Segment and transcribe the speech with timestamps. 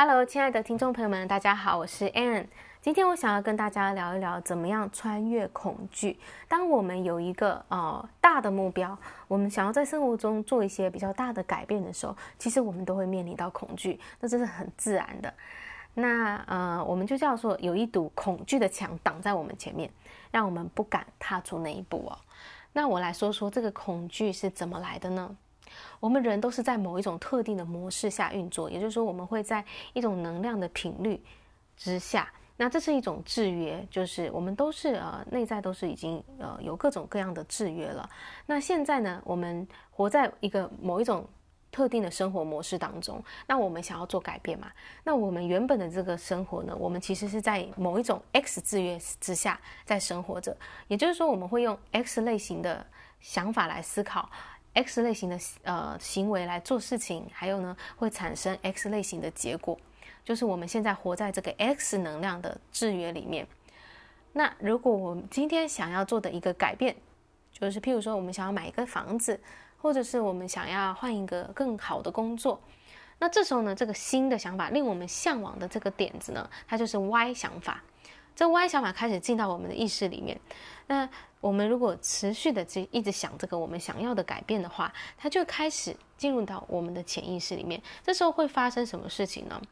[0.00, 2.46] Hello，亲爱的听众朋友们，大家好，我是 Anne。
[2.80, 6.16] 今天我想要跟大家聊一聊，怎么样穿越恐惧。
[6.46, 15.34] 当我们有一个呃大的目标，我们想要在生活中做一些比较大的改变的时候，其实我们都会面临到恐惧，那这是很自然的。
[15.94, 19.90] 那呃，我们就叫做有一堵恐惧的墙挡在我们前面，
[20.30, 22.16] 让我们不敢踏出那一步哦。
[22.72, 25.36] 那我来说说这个恐惧是怎么来的呢？
[26.00, 31.22] 我们人都是在某一种特定的模式下运作，也就是说，我们会在一种能量的频率
[31.76, 32.32] 之下。
[32.60, 38.10] 那这是一种制约，就是我们都是呃内在都是已经呃有各种各样的制约了。
[38.46, 41.24] 那现在呢，我们活在一个某一种
[41.70, 44.72] 特定的生活模式当中，那我们想要做改变嘛？
[45.04, 50.56] 那我们原本的这个生活呢，我们其实是在某一种 X 制约之下在生活着，
[50.88, 52.84] 也就是说，我们会用 X 类型的
[53.20, 54.28] 想法来思考。
[54.84, 59.76] X 类型的呃行为来做事情，还有呢，会产生 X 类型的结果，
[60.24, 63.46] 就是我们现在活在这个 X 能量的制约里面。
[64.32, 66.94] 那如果我们今天想要做的一个改变，
[67.52, 69.40] 就是譬如说我们想要买一个房子，
[69.82, 72.60] 或者是我们想要换一个更好的工作，
[73.18, 77.82] 那这时候呢，这个新的想法令我们向往的这个点子呢，它就是 Y 想法。
[78.36, 80.40] 这 Y 想法开始进到我们的意识里面，
[80.88, 81.08] 那
[81.40, 87.80] 我们如果持续的这一直想这个我们想要的改变的话，它就开始进入到我们的潜意识里面。
[88.02, 89.62] 这时候会发生什么事情呢？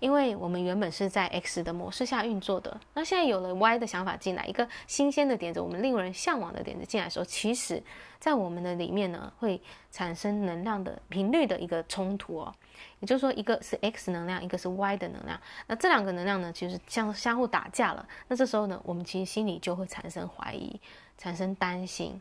[0.00, 7.82] 因为我们原本是在 X 的模式下运作的，那现在有了 Y 的想法进来，一个新鲜的点子，我们令人向往的点子进来的时候，其实
[8.18, 12.52] 在我们的里面呢，会产生能量的频率的一个冲突哦。
[12.98, 15.40] 也就是说，一个是 X 能量，一个是 Y 的能量。
[15.68, 18.06] 那这两个能量呢，其实相相互打架了。
[18.28, 20.80] 那这时候呢，我们其实心里就会产生怀疑疑，
[21.18, 22.20] 产生担心。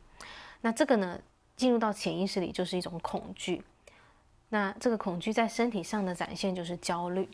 [0.62, 1.20] 那这个呢，
[1.56, 3.64] 进入到潜意识里就是一种恐惧。
[4.50, 7.30] 那这个恐惧在身体上的展现就是焦虑。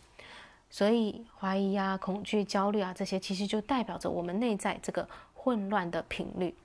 [0.69, 6.55] 所以怀疑啊、恐惧、焦虑啊这些，其实就代表着我们内在这个混乱的频率。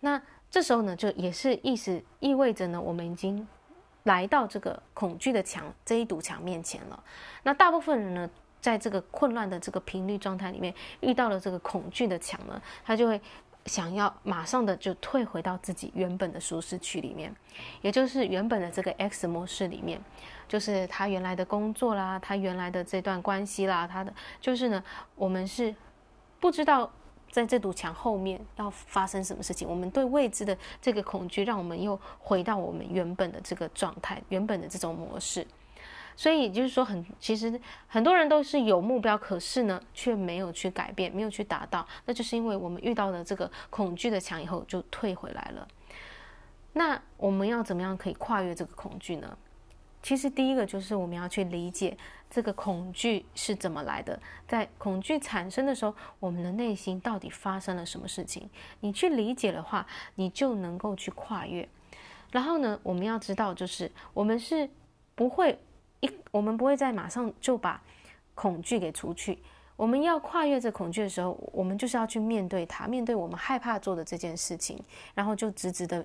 [0.00, 3.46] 那这时候呢，就也是意思意味着呢，我们已经。
[4.04, 7.04] 来到这个恐惧的墙这一堵墙面前了，
[7.42, 13.20] 那大部分人呢，在这个混乱的这个频率状态里面，遇到了这个恐惧的墙呢，他就会
[13.68, 17.32] 想要马上的就退回到自己原本的舒适区里面，
[17.82, 20.00] 也就是原本的这个 X 模式里面，
[20.48, 24.82] 就是他原来的工作啦，他原来的这段关系啦，他的就是呢，
[25.14, 25.74] 我们是
[26.40, 26.90] 不知道。
[27.30, 29.68] 在这堵墙后面要发生什么事情？
[29.68, 35.46] 我们对未知的这个恐惧，让我们又回到我们原本的这个状态，原本的这种模式。
[36.18, 41.86] 所以就是说很，其实很多人都是有目标，可是呢，却没有去改变，没有去达到。
[42.06, 45.68] 那就是因为我们遇到了这个恐惧的墙以后，就退回来了。
[46.72, 49.38] 那我们要怎么样可以跨越这个恐惧呢？
[50.02, 51.96] 其实第一个就是我们要去理解
[52.28, 58.50] 这个恐惧是怎么来的，在恐惧产生的时候，我们的内心到底发生了什么事情？
[58.80, 59.86] 你去理解的话，
[60.16, 61.68] 你就能够去跨越。
[62.32, 64.68] 然后呢，我们要知道，就是我们是
[65.14, 65.56] 不会，
[66.30, 67.82] 我们不会再马上就把
[68.34, 69.38] 恐惧给除去。
[69.76, 74.82] 我们要跨越这恐惧的时候，我们就是要去面对它，面对我们害怕做的这件事情，
[75.14, 76.04] 然后就直直的。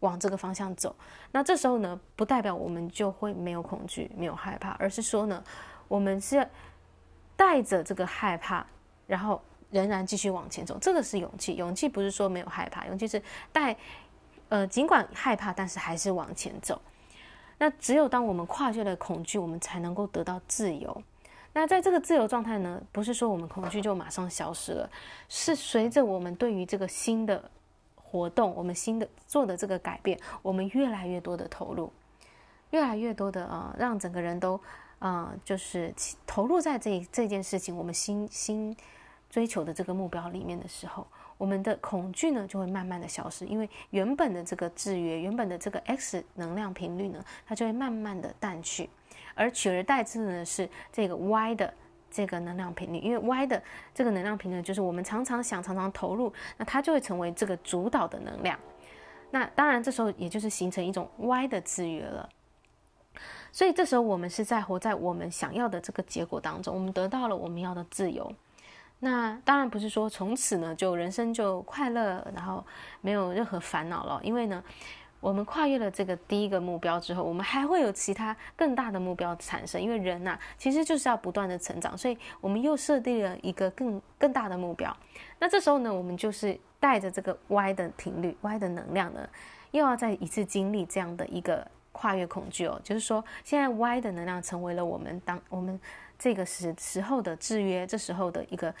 [0.00, 0.94] 往这个方向走，
[1.32, 5.42] 那这时候呢，不代表我们就会没有恐惧、没有害怕，而是说呢，
[5.88, 6.48] 我们是
[7.34, 8.64] 带着这个害怕，
[9.08, 10.78] 然后仍然继续往前走。
[10.80, 13.20] 这个是勇气，勇气不是说没有害怕，勇气是
[13.50, 13.76] 带，
[14.50, 16.80] 呃，尽管害怕，但是还是往前走。
[17.58, 21.02] 那只有当我们跨越了恐惧，我们才能够得到自由。
[21.52, 24.90] 那在这个自由状态呢，不是说我们恐惧就马上消失了，
[25.28, 27.50] 是随着我们对于这个新的。
[28.10, 31.92] 活动，我们新的做的这个改变，我们越来越多的投入，
[32.70, 34.58] 越来越多的呃，让整个人都
[34.98, 35.94] 呃，就是
[36.26, 38.74] 投入在这这件事情，我们新新
[39.28, 41.06] 追求的这个目标里面的时候，
[41.38, 48.90] 我们的恐惧呢就会慢慢的消失，因为原本的这个制约，原本的这个 X 能量频率呢，它就会慢慢的淡去，
[49.34, 51.72] 而取而代之的呢是这个 Y 的。
[52.10, 53.62] 这个能量频率，因为 Y 的
[53.94, 58.58] 这个能量频率就是我们常常想、常常投入，那它就会成为这个主导的能量。
[59.30, 62.26] 那当然，这时候也就是形成一种 Y 的制约了。
[63.52, 68.32] 所以这时候我们是在活在我们想要的这个结果当中，我们得到了我们要的自由。
[69.00, 72.64] 那当然不是说从此呢就人生就快乐，然后
[73.00, 74.62] 没有任何烦恼了，因为呢。
[75.20, 79.82] 我们跨越了这个第一个目标之后，我们还会有其他更大的目标产生。
[79.82, 84.96] 因为人呐、其实就是要不断的成长，所以我们又设定了一个更更大的目标。
[85.40, 89.28] 那这时候呢，我们就是带着这个 Y 的频率、Y 的能量呢，
[89.72, 95.80] 又要再一次经历这样的一个跨越恐惧哦，就是说现在 Y 的能量成为了我们当我们
[96.18, 98.74] 这个时时候的制约，这时候的一个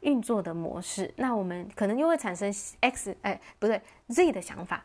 [0.00, 4.84] 运作的模式，那我们可能又会产生 X 哎不对 Z 的想法。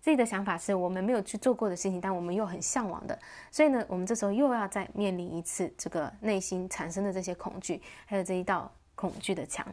[0.00, 3.16] Z 的想法是我们没有去做过的事情，但我们又很向往的，
[3.52, 9.64] 所以呢，我们这时候又要再面临一次这个内心产生的这些恐惧，还有这一道恐惧的墙。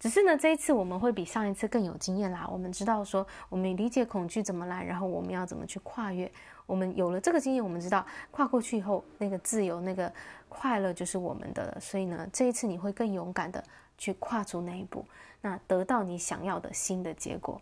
[0.00, 2.48] 只是呢，这一次我们会比上一次更有经验啦。
[2.50, 6.28] 我们知道说，我们理解恐惧怎么来，然后我们要怎么去跨越。
[6.64, 10.10] 我们有了这个经验，我们知道跨过去以后，那个自由、那个
[10.48, 11.78] 快乐就是我们的了。
[11.78, 13.62] 所以呢，这一次你会更勇敢的
[13.98, 15.04] 去跨出那一步，
[15.42, 17.60] 那得到你想要的新的结果。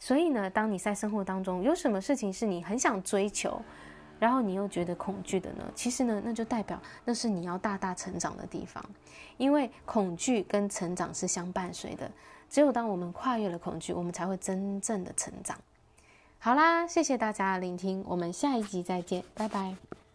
[0.00, 3.62] 所以呢，当你在生活当中有什么事情是你很想追求，
[4.18, 5.64] 然后你又觉得恐惧的呢？
[5.74, 8.84] 其实呢，那就代表那是你要大大成长的地方，
[9.36, 12.10] 因为恐惧跟成长是相伴随的。
[12.48, 15.58] 只有当我们跨越了恐惧，我们才会真正的成长。
[16.38, 20.05] 好啦，谢谢大家的聆听，我们下一集再见，拜拜。